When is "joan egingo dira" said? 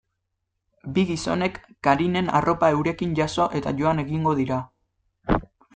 3.83-4.63